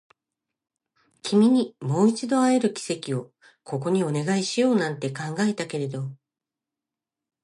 [1.21, 6.11] 君にもう一度出会える奇跡をここにお願いしようなんて考えたけれど